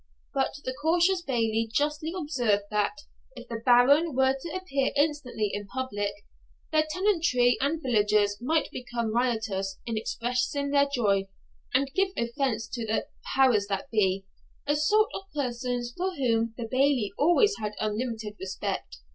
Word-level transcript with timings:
But 0.33 0.55
the 0.65 0.73
cautious 0.81 1.21
Bailie 1.21 1.69
justly 1.71 2.11
observed 2.17 2.63
that, 2.71 3.01
if 3.35 3.47
the 3.47 3.61
Baron 3.63 4.15
were 4.15 4.33
to 4.35 4.49
appear 4.55 4.91
instantly 4.95 5.51
in 5.53 5.67
public, 5.67 6.11
the 6.71 6.87
tenantry 6.89 7.55
and 7.61 7.79
villagers 7.79 8.41
might 8.41 8.71
become 8.71 9.13
riotous 9.13 9.77
in 9.85 9.97
expressing 9.97 10.71
their 10.71 10.87
joy, 10.91 11.27
and 11.71 11.93
give 11.93 12.13
offence 12.17 12.67
to 12.69 12.83
'the 12.87 13.09
powers 13.35 13.67
that 13.67 13.91
be,' 13.91 14.25
a 14.65 14.75
sort 14.75 15.09
of 15.13 15.31
persons 15.35 15.93
for 15.95 16.15
whom 16.15 16.55
the 16.57 16.65
Bailie 16.67 17.13
always 17.19 17.57
had 17.59 17.73
unlimited 17.79 18.37
respect. 18.39 19.01